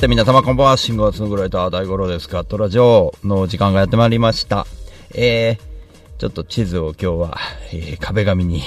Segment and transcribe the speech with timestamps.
[0.00, 2.26] さて皆様こんばんは、信号がつぐらいた大五郎です。
[2.26, 4.66] ガットラジオの時間がやってまいりました。
[5.14, 7.38] えー、ちょっと地図を今日は、
[7.70, 8.62] えー、壁紙に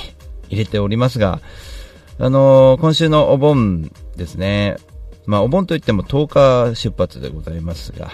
[0.50, 1.41] 入れておりますが、
[2.20, 4.77] あのー、今週のお盆ですね。
[5.26, 8.12] まあ、お盆といっても10日出発でございますが、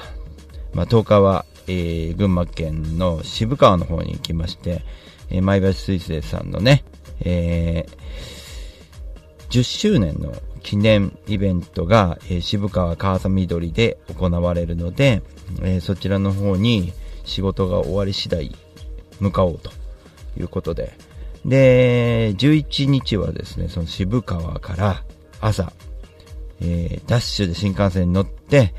[0.74, 4.82] まあ、10日は、えー、群馬県の渋川の方に行きまして、
[5.30, 6.86] えー、前橋水星さんのね、
[7.20, 15.22] えー、10周年の記念イベントが、えー、渋川川佐緑で行われるので、
[15.62, 16.94] えー、そちらの方に
[17.26, 18.56] 仕事が終わり次第
[19.20, 19.72] 向かおうと
[20.38, 20.94] いうことで、
[21.46, 25.04] で、11日はですね、その渋川から
[25.40, 25.72] 朝、
[26.62, 28.74] えー、ダッシュで新幹線に乗って、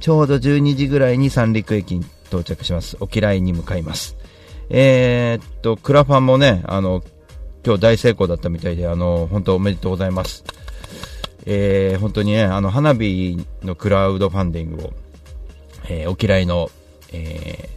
[0.00, 2.96] ちょうど12時ぐらいに三陸駅に到着します。
[3.00, 4.16] 沖来に向かいます。
[4.70, 7.02] えー、っと、クラファンもね、あの、
[7.64, 10.44] 今日大成功だったみたいで、あの、本当おめでとうございます。
[11.52, 14.92] えー、本当にね、あの、花火のクラウドファンディングを、
[15.88, 16.70] えー、沖来の、
[17.12, 17.68] え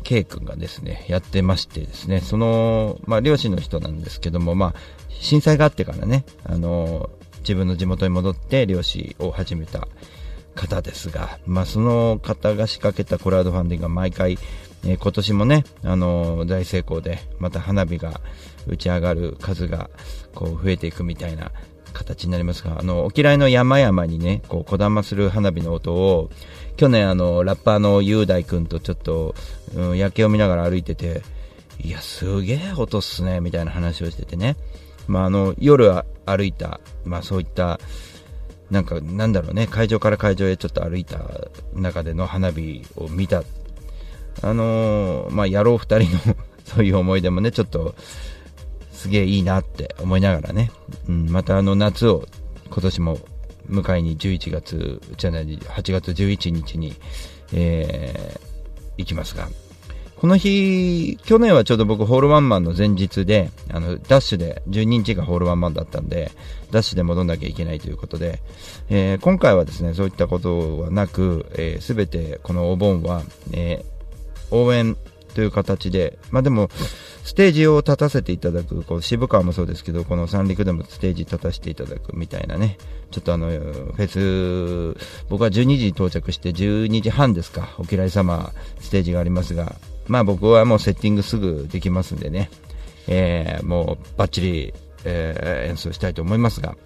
[0.00, 4.74] ー、K 君がですね、やってましてですね、その、まあ、漁師の人なんですけども、まあ、
[5.10, 9.86] 震災があってからね、あの、自分の地元に戻って漁師を始めた
[10.54, 14.38] 方ですが、まあ、その方が仕掛けたクラウドファンディングが毎回、
[14.86, 18.22] えー、今年もね、あのー、大成功で、また花火が
[18.66, 19.90] 打ち上がる数が
[20.34, 21.52] こう増えていくみたいな
[21.92, 26.30] 形になりますが、あの、沖縄の山々にね、こう、こだまする花火の音を、
[26.76, 29.34] 去年あの、ラッパーの雄大君とちょっと、
[29.74, 31.22] うん、夜景を見ながら歩いてて、
[31.80, 34.56] いや、すげえ音っすね、みたいな話をしててね。
[35.06, 35.90] まあ、あの、夜
[36.26, 37.80] 歩いた、まあそういった、
[38.70, 41.20] なんか、なんだろうね、会場から会場へちょっと歩いた
[41.74, 43.42] 中での花火を見た、
[44.40, 47.94] あのー、まあ、野郎二人の そういう思い出もね、ちょっと、
[49.02, 50.70] すげえいいなって思いながらね、
[51.08, 52.24] うん、またあの夏を
[52.70, 53.18] 今年も
[53.68, 56.94] 迎えに11月じゃない8月11日に、
[57.52, 58.40] えー、
[58.98, 59.48] 行きますが。
[60.20, 66.30] この日、去年はちょうど僕ホールワンマンの前日で、あの、ダッシュで、12日がホールワンマンだったんで、
[66.70, 68.38] ダッシュで戻んなきゃいけないということで、
[68.88, 71.46] えー、今回はですね、そういったことはなく、
[71.80, 74.96] す、え、べ、てこのお盆は、えー、応援
[75.34, 76.70] という形で、まあでも、
[77.24, 82.78] ステージを立たせていただく、こう渋川もそうですけど、この三陸でもステージ立たせていただくみたいなね、
[83.10, 89.76] ちょっとあの、フェス、僕は12時に到着して12時半ですか、お嫌い様ステージがありますが、
[90.08, 92.50] まあ僕はもうセッティングすぐできますんでね、
[93.06, 96.76] えー、もうバッチリ、えー、演奏したいと思いますが、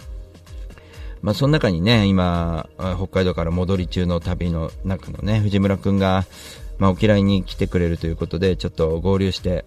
[1.23, 6.27] まあその中にね、今、北海道から戻り中の旅の中のね、藤村くんが、
[6.79, 9.65] まあお嫌いに来てくれるということで、ちょっと合流して、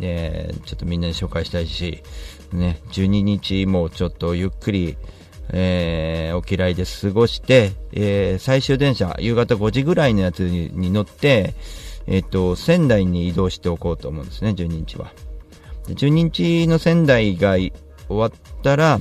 [0.00, 2.02] えー、ちょっとみんなに紹介したいし、
[2.52, 4.96] ね、12日もちょっとゆっくり、
[5.50, 11.54] えー、お嫌いで過ごして、えー、最終電車、夕方5時ぐらいのやつに乗って、
[12.06, 15.12] えっ、と、仙台に移動しておこうと思うんですね、12日は。
[15.88, 17.72] 12日の仙台が終
[18.08, 19.00] わったら、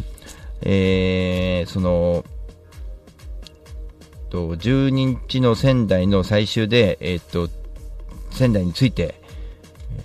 [0.61, 2.23] えー、その、
[4.31, 7.49] と、12日の仙台の最終で、えっ、と、
[8.31, 9.21] 仙台について、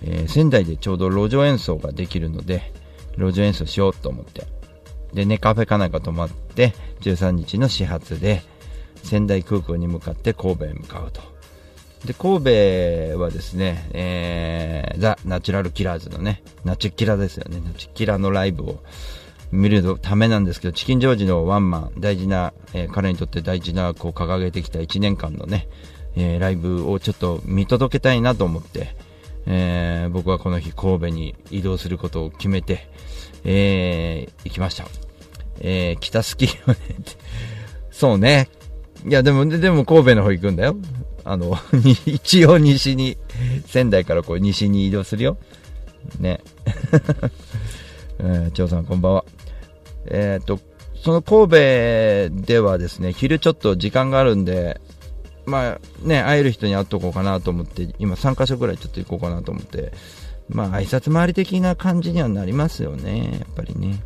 [0.02, 2.72] えー、仙台でちょうど路上演奏ができるので、
[3.16, 4.46] 路上演奏しようと思って。
[5.14, 8.42] で、ね、カフェかなんか泊まって、13日の始発で、
[9.04, 11.22] 仙台空港に向かって神戸へ向かうと。
[12.04, 18.82] で、神戸はですね、えー、ザ・ナチュラルキラーズのね、ナチュキラですよね、ナチュキラのライブを
[19.52, 25.68] 見るためなんですけど、チキンジョージのワンマン、大事な、えー、彼にとって大事な、こう、掲げてきた1年間のね、
[26.16, 28.96] えー、ライブをちょっと見届けたいなと思って、
[29.46, 32.88] えー、僕はこの日神戸に移動することを決めて、
[33.44, 34.86] えー、行きました。
[35.60, 36.78] えー、北スキーをね、
[37.90, 38.48] そうね。
[39.06, 40.76] いや、でも、でも神戸の方行くんだよ。
[41.24, 41.56] あの、
[42.06, 43.16] 一応西に、
[43.66, 45.38] 仙台からこう西に移動するよ。
[46.18, 46.40] ね。
[48.18, 49.24] えー、張さんこんばんは。
[50.06, 50.58] えっ、ー、と、
[50.94, 54.80] その神戸ではですね、昼ちょっと時間があるんで、
[55.44, 59.92] まあね、会える人に会っとこうかなと思って、今3カ所ぐらいちょっと行こうかなと思って、
[60.48, 64.02] まあ挨拶回り的な感じにはなりますよね、やっぱりね。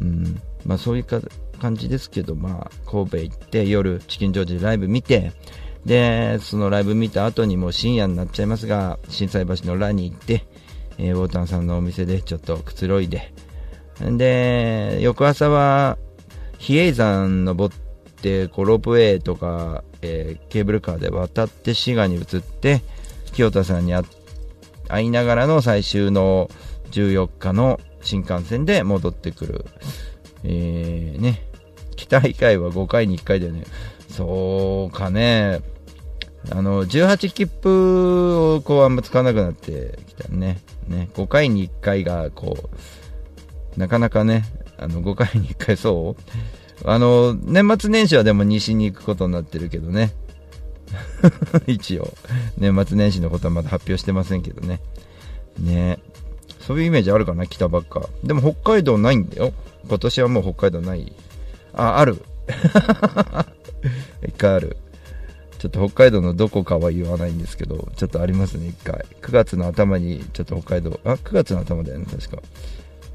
[0.00, 0.40] うん。
[0.64, 1.20] まあそういうか
[1.60, 5.32] 感じですけど、まあ神戸行って夜チキンジョージでライブ見て、
[5.84, 10.44] で、そのライブ見た後にもう深夜になっちゃいますが、心斎橋の裏に行って、
[11.02, 13.32] えー、ウォータンさんのお店でちょっとくつろいで、
[14.00, 15.98] で、翌朝は、
[16.58, 17.76] 比叡山登っ
[18.22, 22.82] て、こうロープウェイとか、えー、ケーブルカーで渡って滋賀に移って、
[23.32, 23.94] 清田さんに
[24.88, 26.50] 会いながらの最終の
[26.90, 29.64] 14日の新幹線で戻ってくる。
[30.44, 31.46] えー、ね。
[31.96, 33.64] 北以外は5回に1回だよね。
[34.08, 35.60] そうかね。
[36.48, 40.58] あの、18切符をこうあんま使わなくなってきたね。
[40.88, 41.10] ね。
[41.14, 42.70] 5回に1回がこ
[43.76, 44.44] う、なかなかね、
[44.78, 46.88] あの、5回に1回そう？
[46.88, 50.12] あの、年末年始はでも西に行くことになってるけどね。
[51.66, 52.12] 一応。
[52.56, 54.80] 年末年始のことはまだ発表してませんけどね。
[55.58, 55.98] ね
[56.60, 58.08] そういうイメージあるかな、北ばっか。
[58.24, 59.52] でも北海道ないんだよ。
[59.88, 61.12] 今年はもう北海道ない。
[61.74, 62.24] あ、ある。
[64.26, 64.76] 一回ある。
[65.60, 69.04] ちょっと北海道のどこかは言わないんですけど、ちょっとありますね、一回。
[69.20, 72.42] 9月の頭に、ちょっと北海道、あ、9月の頭だよね、確か。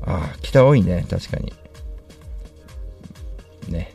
[0.03, 1.51] ああ、北多いね、確かに。
[3.68, 3.92] ね。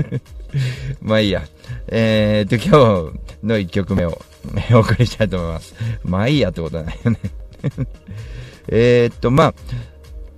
[1.02, 1.46] まあいいや。
[1.88, 4.18] えーと、今日の1曲目を
[4.72, 5.74] お送りしたいと思います。
[6.04, 7.18] まあいいやってことはないよね
[8.68, 9.54] えっと、まあ、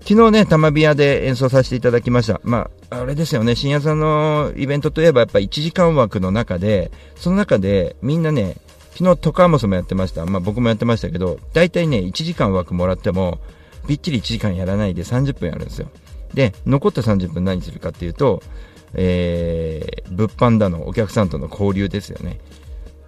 [0.00, 2.40] 昨日ね、玉ビアで演奏させていただきました。
[2.42, 8.56] まあ、あれですよね、深夜さんのイベントといえばやっぱ1時間枠の中で、その中でみんなね、
[8.92, 10.26] 昨日トカーモスもやってました。
[10.26, 13.38] まあ僕もやってましたけど、大体ね、1時間枠もらっても、
[13.86, 15.88] びっちり1時間やらないで30分やるんですよ。
[16.34, 18.42] で、残った30分何するかっていうと、
[18.94, 22.40] えー、物販だの、お客さんとの交流ですよね。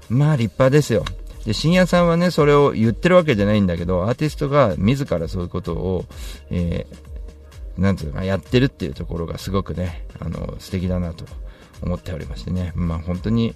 [0.09, 1.05] まあ立派ですよ。
[1.45, 6.05] で、深夜さんはね、それを言ってるわけじゃないんだけど、アーティストが自らそういうことを、
[6.51, 11.25] えー、なんつうか、やってるっていうところがすごくね、あの、素敵だなと
[11.83, 12.73] 思っておりましてね。
[12.75, 13.55] まあ本当に、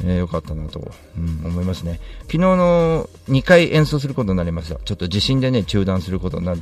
[0.00, 2.00] えー、よかったなと、うん、思いますね。
[2.22, 4.76] 昨日の2回演奏することになりました。
[4.76, 6.54] ちょっと地震でね、中断することにな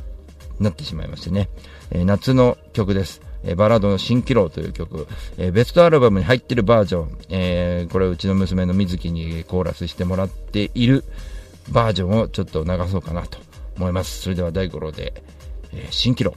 [0.59, 1.49] なってしまいましてね。
[1.89, 3.21] えー、夏の曲です。
[3.43, 5.07] え、バラードの蜃気楼という曲、
[5.37, 11.03] え、ベストアルバムに入ってるバージョン、えー、これうちの娘の水木にコーラスしてもらっている
[11.69, 13.39] バージョンをちょっと流そうかなと
[13.77, 14.21] 思います。
[14.21, 15.13] それでは第5郎で、
[15.73, 16.35] えー、蜃気楼。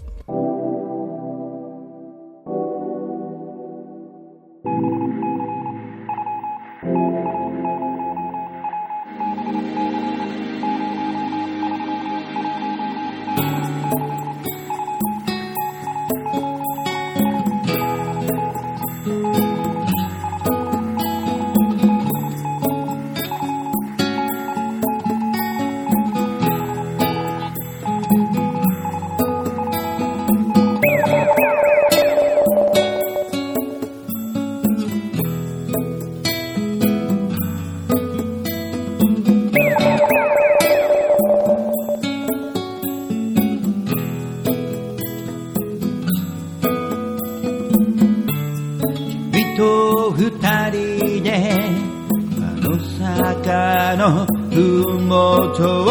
[53.25, 55.87] 坂のふもとを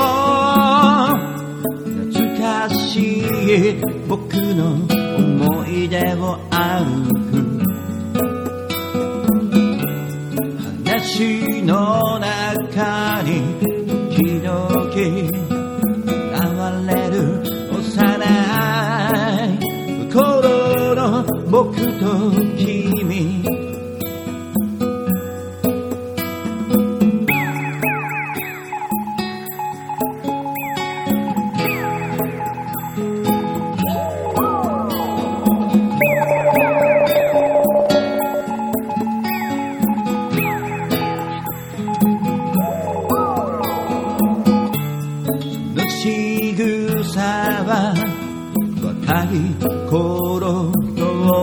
[2.12, 4.76] 懐かしい僕の
[5.18, 7.44] 思い出を歩く
[10.86, 13.73] 話の中に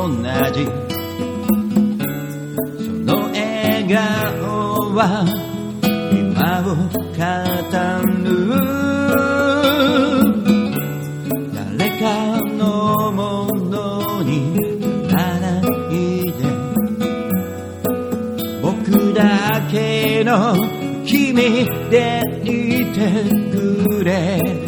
[0.01, 0.09] 同
[0.55, 0.65] じ。
[2.79, 5.03] その笑顔は
[6.11, 7.21] 今を語
[8.25, 8.27] る。
[11.55, 11.59] 誰
[12.01, 12.03] か
[12.57, 13.21] のも
[13.53, 14.57] のに
[15.09, 15.93] ならない
[16.33, 16.41] で。
[18.63, 20.57] 僕だけの
[21.05, 22.47] 君でい
[22.95, 22.99] て
[23.53, 24.60] くれ。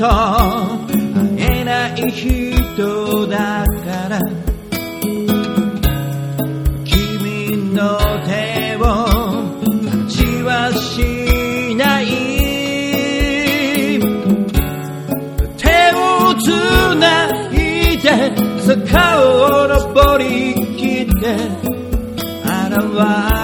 [0.00, 4.18] と会えない人だから。
[6.86, 8.80] 君の手を
[9.84, 12.06] 待ちはしない。
[15.58, 16.48] 手をつ
[16.96, 18.08] ないで
[18.62, 21.36] 坂を登りきって
[22.42, 22.72] 現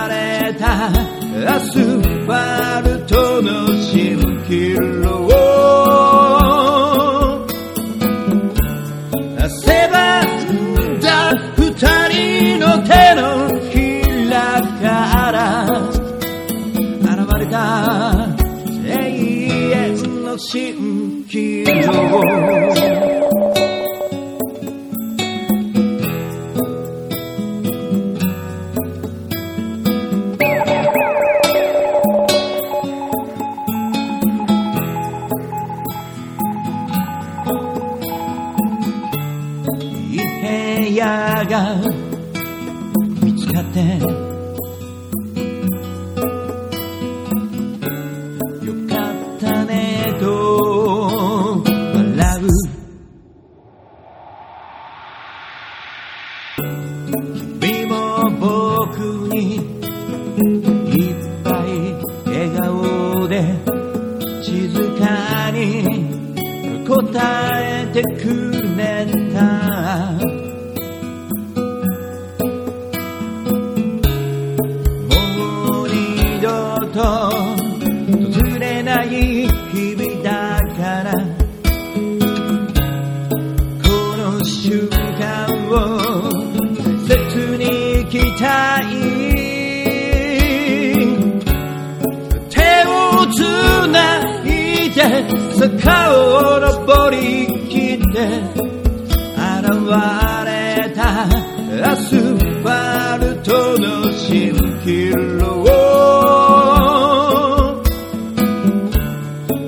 [0.09, 0.65] れた
[1.55, 4.17] アスファルトの蜃
[4.49, 4.96] 気楼
[20.39, 23.16] 遠の蜃
[57.07, 57.95] 君も
[58.41, 58.99] 僕
[59.33, 61.71] にいっぱい
[62.25, 63.45] 笑顔で
[64.43, 68.25] 静かに答えてく
[68.61, 68.66] る
[95.87, 99.71] 坂を登りきって現
[100.45, 100.99] れた
[101.89, 105.63] アスファルトの蜃気楼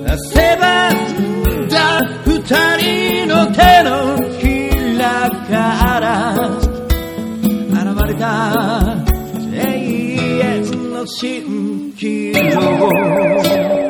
[0.08, 2.42] 汗ばんだ二
[2.78, 3.88] 人の手の
[4.40, 4.42] ひ
[4.98, 6.04] らから
[7.70, 8.26] 現れた
[9.54, 9.56] 永
[10.40, 13.87] 遠の蜃気楼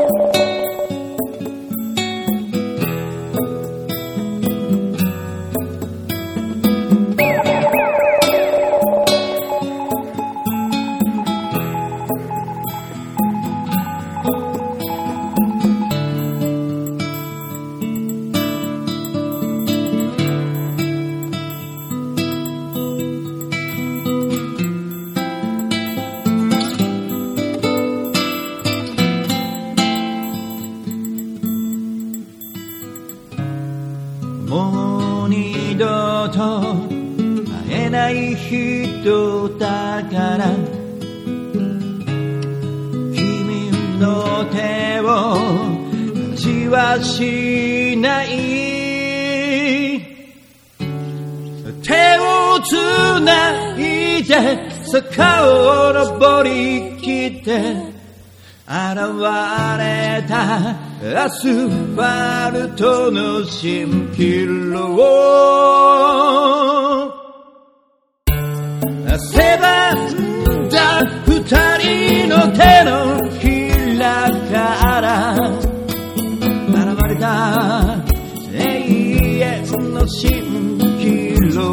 [46.68, 48.78] はしない
[51.82, 57.98] 手をつないで坂を登りきって
[58.66, 58.98] 現
[59.78, 60.76] れた
[61.24, 64.98] アスファルトの蜃気楼
[69.06, 71.32] 汗ばんだ二
[71.78, 75.67] 人の手のひらから
[77.28, 78.64] 永
[79.40, 80.18] 遠の蜃
[80.98, 81.64] 気楼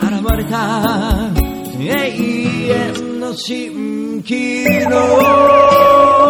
[0.00, 0.54] 現れた
[1.78, 6.23] 永遠の蜃気楼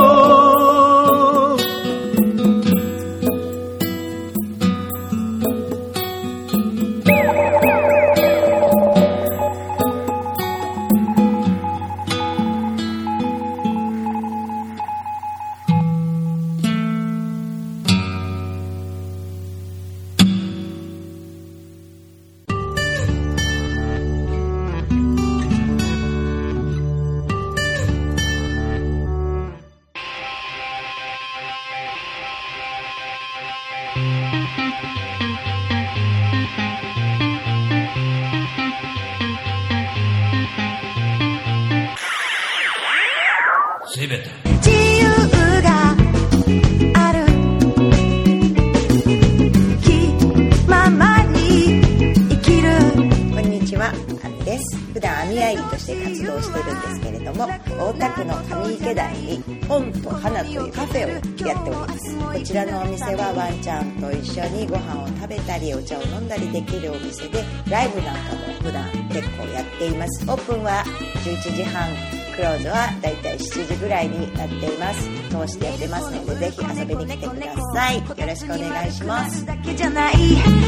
[64.84, 70.24] 飯を食べたりお茶を飲んだりできるお店で、ライブなんかも普段結構やっています。
[70.30, 70.84] オープンは
[71.24, 71.88] 11時半。
[72.34, 75.08] クローズはだいたい7時ぐらいになっています。
[75.30, 77.98] 通してやってますので、ぜひ遊びに来てください。
[77.98, 79.46] よろしくお願いします。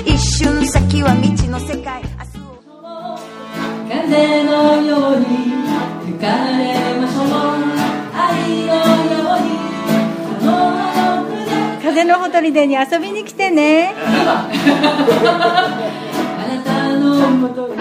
[0.05, 2.03] 一瞬先は未知の世界
[3.89, 5.27] 風のように
[6.07, 6.27] 吹か
[6.59, 7.76] れましょう
[11.97, 14.51] 風のほとりでに遊びに来てねあ
[16.47, 17.77] なたのもとに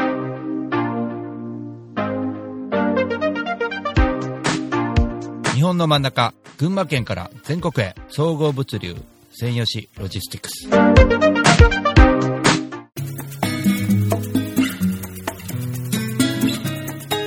[5.54, 8.96] 日本の真ん中、群馬県から全国へ総合物流、
[9.34, 10.70] 専用紙ロジスティクス。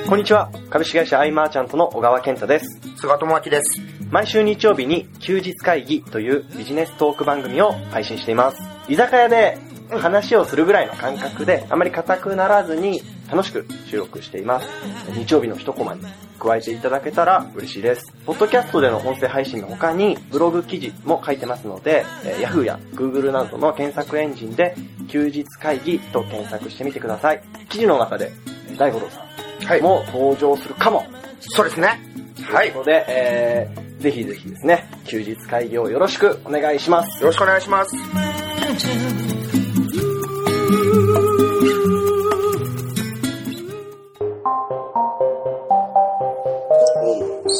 [0.08, 0.50] こんにちは。
[0.70, 2.80] 株式会社アイマーチャントの小川健太です。
[2.96, 3.97] 菅智明です。
[4.10, 8.62] 毎週日曜日に休日会議というビジネストーク番組を配信しています。
[8.88, 9.58] 居酒屋で
[9.90, 14.68] 話をするぐらいの感覚で、あまり硬くならずに楽しく収録しています。
[15.12, 16.02] 日曜日の一コマに
[16.38, 18.10] 加えていただけたら嬉しいです。
[18.24, 24.74] ポッドキャストでの音声配信の他にブログ記事も書いてますので、えー Yahoo や Google などの検索エンジンで
[25.08, 27.42] 休日会議と検索してみてください。
[27.68, 28.32] 記事の中で
[28.78, 29.82] 大五郎さんはい。
[29.82, 31.04] も登場するかも。
[31.40, 32.00] そうですね。
[32.44, 32.72] はい。
[32.72, 37.20] よということで、えー、ぜひぜひですね、休日会議をよろしくお願いします。
[37.26, 37.96] ろしくお願いします。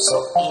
[0.00, 0.47] 早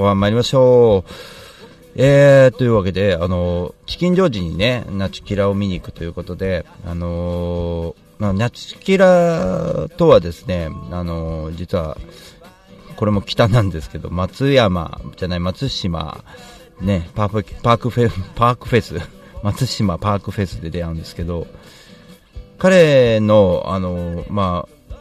[0.00, 1.10] 後半参りましょう。
[1.94, 11.98] えー、というわけで、あの、チキンジョージにね、ナチュキラを見に行くということで、あのーまあ、ナチュキラとはですね、あのー実は、
[12.96, 16.24] これも北なんですけど、松山じゃない、松島、
[16.80, 18.94] ね、パークパークフェパークフェス、
[19.42, 21.46] 松島パークフェスで出会うんですけど、
[22.56, 24.94] 彼の、あの、まあ、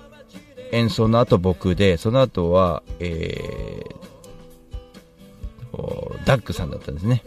[0.74, 3.99] 演奏の後僕で、その後は、えー
[6.26, 7.24] ダックさんだったんですね。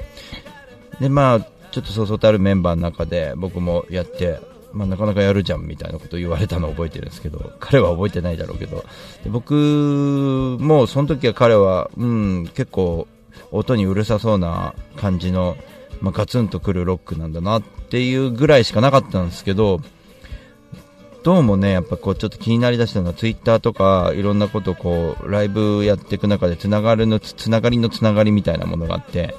[1.01, 4.39] で、まあ、ちょっとそうそうたるメンバーの中で僕もやって、
[4.73, 8.85] まあ、なかなかやるじゃんみたいなことを言われたのを覚えてるんですけど、彼は覚えてないだろうけど、
[9.25, 9.55] で僕
[10.61, 13.07] もその時は彼は、うん、結構
[13.51, 15.57] 音にうるさそうな感じの、
[16.01, 19.81] まあ、ガツンとくるロックなんだなっていうぐらいしかなかったんですけど、
[21.23, 29.37] どうもね、やっぱこうちょっと気になりだしたのが、ツイッターとかいろんなことこう、ライブやっていく中でつながるの、つながりのつながりみたいなものがあって、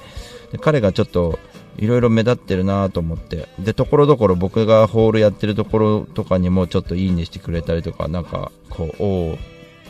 [0.50, 1.38] で彼がちょっと
[1.76, 9.38] いろいろ目立ってるなと思って、で、ところどころ僕がホールやってるところとかにもちょっといいねしてくれたりとか、なんかこう、おお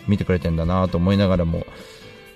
[0.09, 1.65] 見てくれてんだなと思いながらも、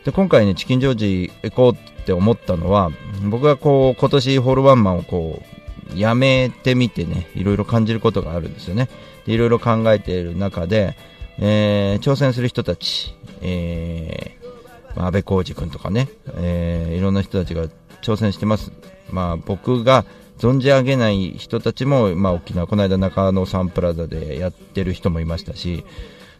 [0.04, 2.92] で、今回ね、チキンジョージ行こうって思ったのは、
[3.24, 5.57] 僕がこう、今年ホールワンマンをこう、
[5.94, 8.88] やめてみてね、いろいろ感じることがあるんですよね。
[9.26, 10.96] でいろいろ考えている中で、
[11.38, 17.66] えー挑戦する人たち、えーまあ安倍浩二君とかね、えーいろんな人たちが
[18.02, 18.72] 挑戦してます。
[19.10, 20.04] まあ僕が
[20.38, 25.84] 存じ上げない人たちも、まあ沖縄、この間中野サンプラザでやってる人もいましたし、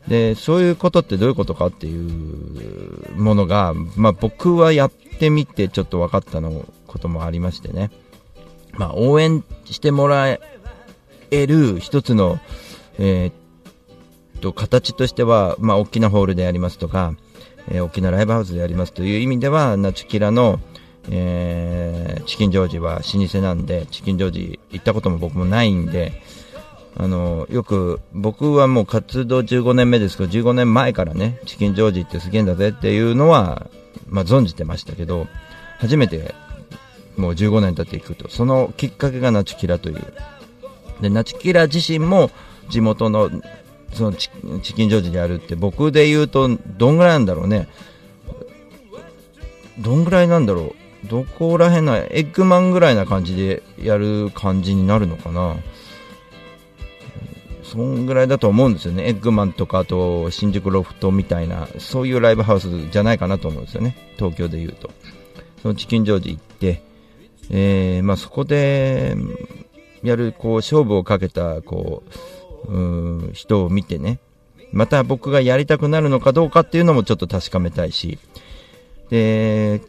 [0.07, 7.91] で、そういうことってどういうことかっていうものが、まあ僕はやってみてちょっと分かったのこともありましてね。
[8.79, 10.29] まあ応援してもら
[11.31, 12.39] える一つの、
[12.99, 17.15] えーと、形としては、まあ大きなホールでやりますとか、
[17.69, 20.61] えー大きなライブハウスでやりますという意味では、ナチュキラの、
[21.11, 26.23] えーチキンジョージは老舗なんで、チキンジョージ行ったことも僕もないんで、
[26.97, 33.69] あの、よく、僕はもう活動15年目ですけど、15年前からね、チキンジョージってすげえんだぜっていうのは、
[34.09, 35.27] まあ存じてましたけど、
[35.79, 36.35] 初めて、
[37.19, 40.15] もう15年経っていくと、そのきっかけがナチュキラという。
[41.01, 42.31] で、ナチュキラ自身も
[42.69, 43.31] 地元の、
[43.93, 44.31] そのチ
[44.63, 47.69] チキンジョージでやるって、僕で言うと、どんぐらいなんだろうね。
[49.79, 51.09] どんぐらいなんだろう。
[51.09, 55.57] どこら辺のエッグマンぐらいな感じでやる感じになるのかな。
[57.63, 59.07] そんぐらいだと思うんですよね。
[59.07, 63.95] エッグマンとか、あと、新宿ロフトみたいな、そういうライブハウスじゃないかなと思うんですよね。
[64.17, 64.91] 東京で言うと。
[65.63, 66.83] そのチキンジョージ行って、
[67.51, 69.17] えー、まあそこで、
[70.03, 72.03] やる、こう、勝負をかけた、こ
[72.67, 74.19] う、うん人を見てね、
[74.73, 78.19] また僕がやりたくなるのかどうかっていうのもちょっと確かめたいし、
[79.11, 79.81] で、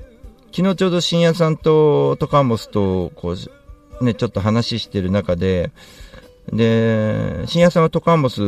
[0.52, 3.36] 昨日ちょうど深夜さんとトカンボスと、こ
[4.02, 5.72] う、ね、ちょっと話してる中で、
[6.52, 8.40] で、深夜さんはトカンボス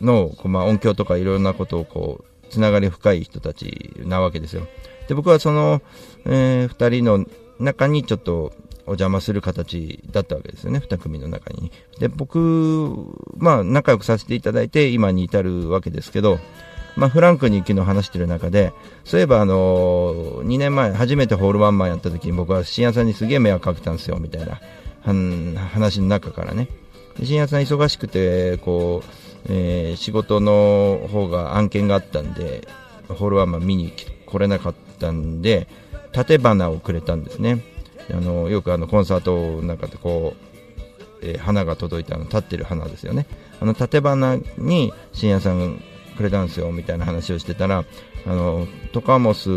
[0.00, 4.66] の、まあ、音響とかいろんなことをこう、つながり深い人たちなわけですよ。
[5.06, 5.82] で、僕はその、
[6.24, 7.26] えー二人の
[7.60, 8.52] 中にちょっと
[8.86, 11.70] お邪魔する形だったわけですよね、2組の中に。
[11.98, 12.96] で、僕、
[13.36, 16.38] まあ、仲良くさせていただいて、今に至るわけですけど、
[16.96, 18.72] まあ、フランクに昨日話してる中で、
[19.04, 24.60] そういえば、あの2年前、初めてホールワンマンやった時に僕は深夜さんにすげえ迷惑かけたんですよ、みたいな
[25.68, 26.68] 話の中からね。
[27.22, 29.08] 深夜さん忙しくて、こう、
[29.48, 32.66] えー、仕事の方が案件があったんで、
[33.08, 33.92] ホールワンマン見に
[34.26, 35.68] 来れなかったんで、
[36.12, 37.62] 縦花をくれたんですね。
[38.12, 40.34] あのよくあのコンサートなんかでこ
[41.22, 43.26] う、えー、花が届いたの立ってる花ですよね。
[43.60, 45.82] あの縦花に深夜さん
[46.16, 47.84] くれたんですよみたいな話をしてたら、
[48.26, 49.48] あのトカモス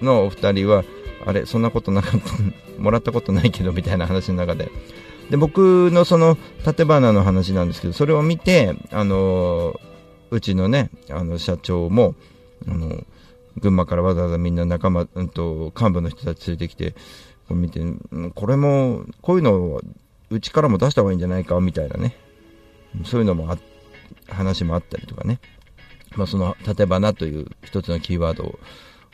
[0.00, 0.84] のお二人は、
[1.26, 2.26] あれ、そんなことなかった、
[2.80, 4.70] もらったことないけどみたいな話の中で、
[5.30, 9.78] で僕のその縦花の話なんですけど、それを見て、あの
[10.30, 12.14] うちのね、あの社長も、
[12.68, 13.02] あの
[13.58, 16.92] 群馬からわざわざみんな仲間、うんと、幹部の人たち連れてきて、
[17.48, 17.80] これ見て、
[18.34, 19.80] これも、こういうのを
[20.30, 22.16] うちからも出した方がいいんじゃないか、みたいなね。
[23.04, 23.58] そういうのもあ、
[24.28, 25.40] 話もあったりとかね。
[26.16, 28.58] まあ、その、縦花という一つのキーワード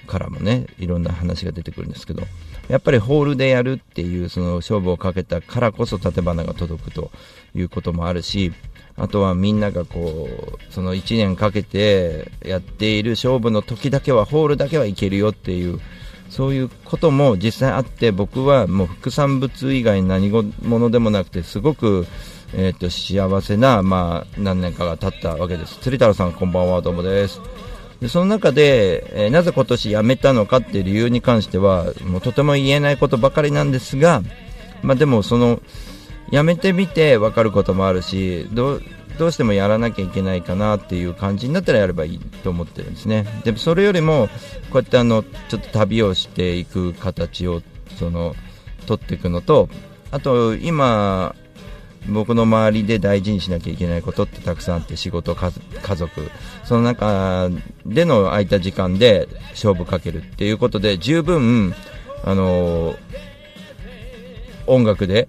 [0.07, 2.23] からもね、いろんな話が出てくるんですけど、
[2.69, 7.11] やっぱりホールでやるっていう、その勝負をかけたからこそ縦花が届くと
[7.55, 8.53] いうこともあるし、
[8.99, 15.81] あとはみんながこう、その1年かけてやっている勝負の時だけは、ホールだけはいけるよっていう、
[16.31, 22.07] そういうことも実際あって、僕はもう副産物以外何者でもなくて、すごく、
[22.55, 25.79] えー、と幸せな、まあ、何年かが経ったわけです。
[25.79, 27.41] 釣太郎さんこんばんは、どうもです。
[28.01, 34.23] でその中で、えー、なぜ今年辞めたのかっていう理由に関しては、もうとても言えないことばかりなんですが、
[34.83, 35.61] まあ、でもその、
[36.31, 38.81] やめてみて分かることもあるしど
[39.27, 43.27] うしてもやらなきゃいけないかなっていう感じになったらやればいいと思ってるんですね。
[43.45, 44.29] でそれよりも
[44.71, 47.63] こうやってあのちょっと旅をしていく形を
[47.99, 48.37] その
[48.87, 49.69] 取っていくのと
[50.11, 51.35] あと今
[52.09, 55.51] 僕の周りで大事にしなきゃいけないことってたくさんあって仕事家
[55.95, 56.31] 族
[56.65, 57.51] その中
[57.85, 61.75] での空いた時間で勝負かけるっていうことで十分
[62.25, 62.97] あの
[64.67, 65.29] 音楽で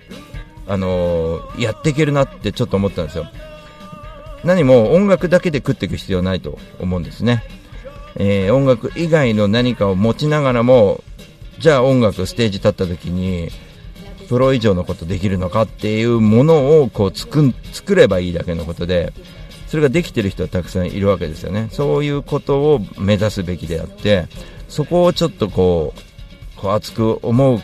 [0.69, 3.25] あのー、やっていけるなってちょっと思ったんですよ。
[4.43, 7.43] 何も音楽だけで食っていく必要ないと思うんですね。
[8.15, 11.03] えー、音楽以外の何かを持ちながらも、
[11.57, 13.49] じゃあ音楽ステージ立った時に、
[14.29, 19.11] プロ以上のことできるのかっていうものをこう作作ればいいだけのことで、
[19.67, 21.67] それができてる人はたくさんいるわけですよね。
[21.71, 24.27] そういうことを目指すべきであって、
[24.67, 27.59] そこをちょっとこう、こう熱く思う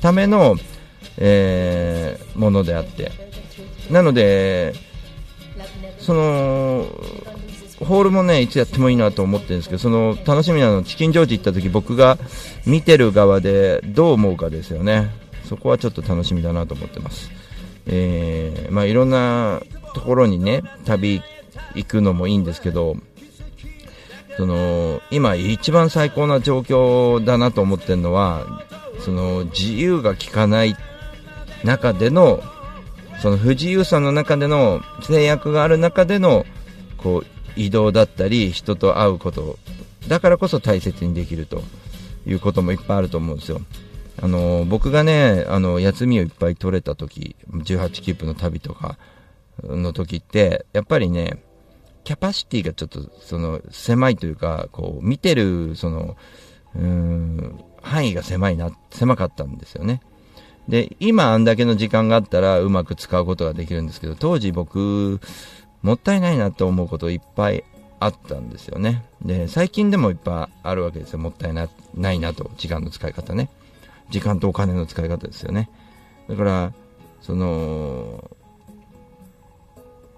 [0.00, 0.56] ための
[1.18, 1.95] えー、
[2.36, 3.12] ものであって。
[3.90, 4.74] なので
[5.98, 6.86] その
[7.84, 12.18] ホールもねいつやってもいいなと思ってるんですけどその楽しみなのチキンジョージ行った時僕が
[12.66, 15.26] 見てる側でどう思うかですよね。
[15.46, 17.30] そこはちょっと楽しみだなと思ってます、
[17.86, 19.62] えー、まあ、いろんな
[19.94, 21.22] ところにね旅
[21.74, 22.96] 行くのもいいんですけど
[24.36, 28.64] その今一番最高な状況だなと思ってるのは
[29.00, 30.76] その自由が利かない
[31.66, 32.42] 中での
[33.20, 36.46] その不自由さの中での制約がある中での
[36.96, 37.26] こう
[37.56, 39.58] 移動だったり人と会うこと
[40.08, 41.62] だからこそ大切にできると
[42.26, 43.60] いうこともいっぱいあると思うんですよ。
[44.22, 48.96] あの僕がねあの休みをいっぱい取れた時18キープの旅とか
[49.62, 51.42] の時ってやっぱりね
[52.04, 56.16] キャパシティがちょっとその狭いというかこう見てるその
[56.74, 60.00] うん範囲が狭いな狭かったんですよね。
[60.68, 65.20] で、今あんだけの時間があったらうまく使うことができるんですけど、当時僕、
[65.82, 67.64] もったいないなと思うこといっぱい
[68.00, 69.04] あったんですよね。
[69.22, 71.18] で、最近でもいっぱいあるわけですよ。
[71.18, 73.48] もったいなないなと、時間の使い方ね。
[74.10, 75.70] 時間とお金の使い方ですよね。
[76.28, 76.72] だから、
[77.20, 78.30] その、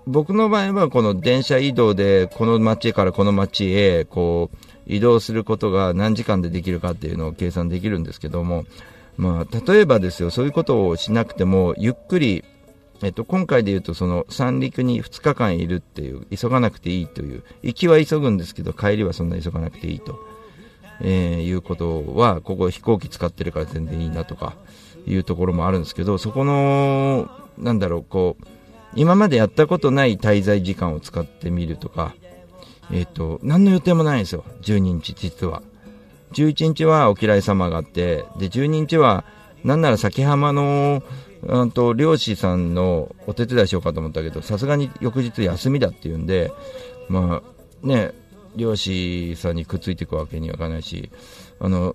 [0.06, 4.56] 僕の場合はこの電車移動でこの街からこの街へこう
[4.86, 8.64] 移動することが何時間でできるかっていうのを計算できるんですけども、
[9.18, 12.44] まあ、例えばですよ、そういうことをしなくても、ゆっくり、
[13.02, 20.18] えっと、今回で言うと、その、三陸に2日間いるっていう、急がなくていいという、行きは急ぐんですけど、帰りはそんな急がなくていいと、
[21.00, 24.54] えー、いうことは、ここ飛行機使ってるから全然いいなとか、
[25.06, 28.46] いうところもあるんですけど、そこの、なんだろう、こう、
[28.94, 32.14] 今までやったことない滞在時間を使ってみるとか、
[32.92, 35.62] えっ、と、何の予定もないんですよ、12日、実は。
[36.32, 39.24] 11日はお嫌い様があって、で、12日は、
[39.64, 41.02] なんなら先浜の、
[41.42, 46.52] うんと、漁師さんのお手伝いしようかと思ったけど、さすがに翌日休みだっていうんで、
[47.08, 48.12] まあ、ね、
[48.56, 51.10] 漁師さんにくっついていくわけにはいかないし、
[51.60, 51.94] あの、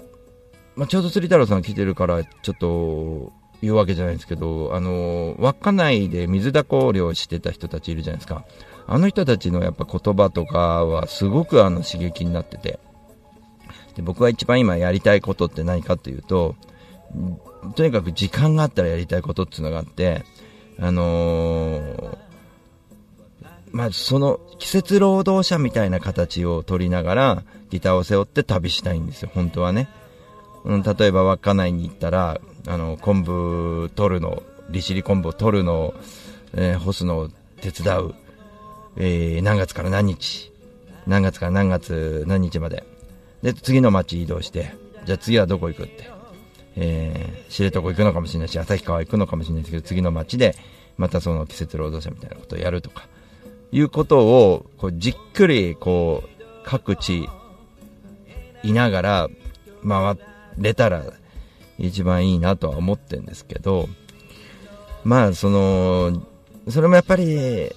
[0.76, 8.43] まあ、ちょうど釣り太郎さん来てるから、ちょっと、言うわけじゃないですけど、あの、稚内で水だこ漁してた人たちいるじゃないですか。
[8.88, 12.80] あの人たちのやっぱ言葉とかはすごくあの刺激になってて。
[13.95, 16.56] で、僕が一番今やりたいことって何かっていうと、
[17.75, 20.23] とにかく時間があったらやりたいことっていうのがあって、
[20.79, 22.17] あのー
[23.73, 29.89] まあ、その季節労働者みたいな形を取りながらギターを背負って旅したいんですよ、本当はね。
[30.63, 35.93] うん、例えば稚内に行ったら、あの、昆布取るの、利尻昆布を取るのを、
[36.53, 37.29] えー干すのを
[37.62, 38.15] 手伝う。
[38.95, 40.51] えー何月から何日、
[41.08, 42.84] 何月から何月何日まで。
[43.43, 44.73] で、次の町移動して、
[45.06, 46.10] じゃあ次はどこ行くって。
[46.75, 50.56] えー知床行くのかもしれないし、旭川行くのかもしれないですけど、次の町で、
[50.97, 53.08] またその季節労働者みたいなことをやるとか、
[53.71, 57.29] いうことを、こう、じっくり、こう、各地、
[58.63, 59.29] いながら、
[59.88, 60.17] 回
[60.58, 61.03] れたら、
[61.77, 63.88] 一番いいなとは思ってるんですけど、
[65.03, 66.25] まあ、その、
[66.69, 67.69] それもやっぱり、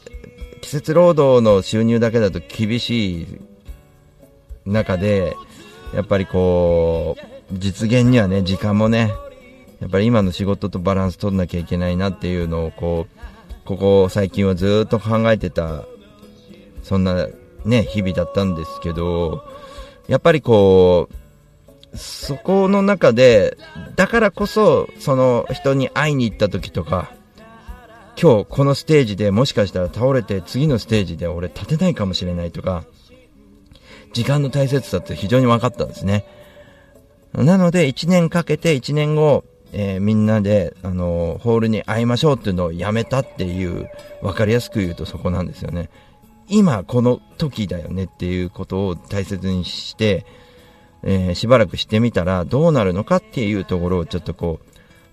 [0.63, 3.27] 季節労働の収入だけだと厳しい
[4.65, 5.37] 中で、
[5.95, 9.13] やっぱりこう、実現にはね、時間もね、
[9.81, 15.85] やっぱり今の仕事とバランス取らなきゃいけないなっていうのを、こう、ここ最近はずっと考えてた、
[16.83, 17.29] そんな
[17.65, 19.45] ね、日々だったんですけど、
[20.09, 21.09] やっぱりこ
[21.93, 23.57] う、そこの中で、
[23.97, 27.11] だからこそ、その人に会いに行った時とか、
[28.21, 32.85] 今日このステージでもしかしたら倒れて次のステージで俺立てないかもしれないとか、
[34.17, 36.25] 時間の大切さって非常に分かったんですね。
[37.35, 43.91] なので1年かけて1年後、えーみんなで、あのホールに会いましょうっていうのをやめたっていう、
[44.23, 45.91] 分かりやすく言うとそこなんですよね。
[46.49, 50.25] 今この時だよねっていうことを大切にして、
[51.03, 54.61] えーしばらくしてみたらどうなるのかっていうところをちょっとこ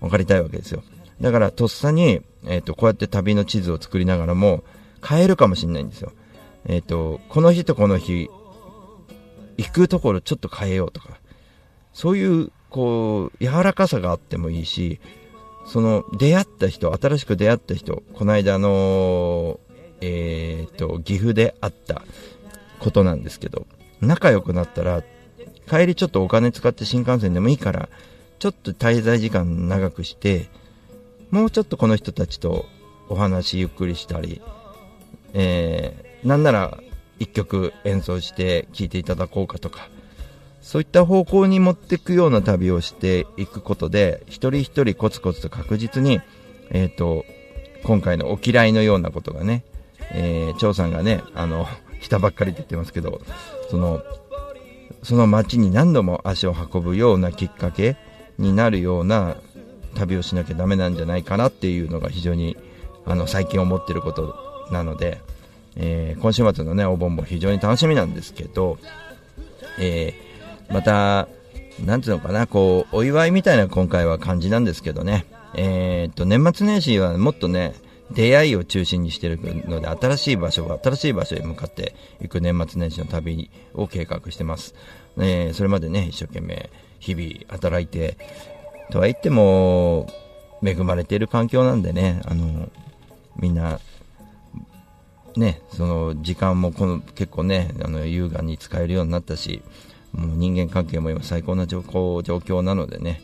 [0.00, 0.82] 分かりたいわけですよ。
[1.20, 4.64] だからとっさに、えっ、と、こうやって旅の地図を作りながらも
[5.06, 6.12] 変えるかもしれないんですよ。
[6.66, 8.30] えっ、と、この日とこの日、
[9.56, 11.18] 行くところちょっと変えようとか、
[11.92, 15.00] そういう、こう、柔らかさがあってもいいし、
[15.66, 19.60] その、出会った人、新しく出会った人、この間の、
[20.00, 22.02] えっ、と、岐阜で会った
[22.80, 23.66] ことなんですけど、
[24.00, 25.02] 仲良くなったら、
[25.70, 27.88] 帰りちょっとお金使って新幹線でもいいから、
[28.38, 30.48] ちょっと滞在時間長くして、
[31.30, 32.66] もうちょっとこの人たちと
[33.08, 34.42] お話ゆっくりしたり、
[35.32, 36.78] えー、なんなら
[37.18, 39.88] 一曲演奏して聴いていただこうかとか、
[40.60, 46.20] そういった方向に持っていくような旅をしていくことで、一人一人コツコツと確実に、
[46.70, 47.24] えっ、と、
[47.84, 49.62] 今回のお嫌いのようなことがね、
[50.10, 51.66] えー、張さんがね、あの、
[52.00, 53.20] 下ばっかりって言ってますけど、
[53.70, 54.02] その、
[55.02, 57.96] その街に何度も足を運ぶようなきっかけ
[58.38, 59.36] になるような
[59.94, 62.56] 旅をしなきゃダメなんじゃないかなっていうのが非常に
[63.04, 64.34] あの最近思ってること
[64.70, 65.20] なので、
[65.76, 68.78] えー今週末のねお盆も非常に楽しみなんですけど、
[69.78, 71.28] えーまた
[71.84, 75.26] なんていうのかなこうお祝いみたいな今回は感じなんですけどね。
[75.54, 77.74] えーっと年末年始はもっとね
[78.10, 84.74] 出会いを中心にしてるので新しい場所が新しい場所へ向かっていく年末年始の旅を計画してます、
[85.18, 88.16] えーそれまでね一生懸命日々働いて
[88.90, 90.06] とは言っても
[90.62, 92.68] 恵まれている環境なんでねあの
[93.36, 93.80] みんな
[95.36, 99.62] ねその時間もこの結構ねあの優雅に使えるようになったし
[100.12, 103.22] もう人間関係も今最高な状況状況なのでね、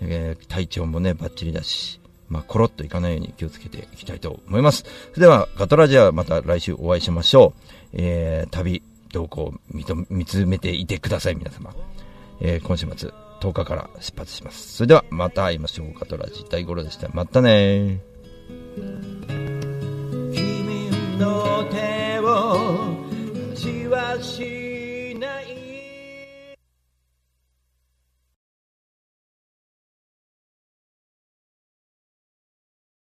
[0.00, 4.84] えー体調もねバッチリだしまあ、コロッといかないように気をつけていきたいと思います。
[5.12, 7.60] それでは、ガトラジアまた来週お会いしましょう。
[7.92, 9.54] えー、旅、動向を
[10.10, 11.74] 見つめていてください、皆様。
[12.40, 14.74] えー、今週末、10日から出発します。
[14.76, 15.94] それでは、また会いましょう。
[15.98, 17.08] ガトラジ大五郎でした。
[17.12, 18.00] またね
[21.18, 22.96] の手を
[23.52, 24.65] 味わし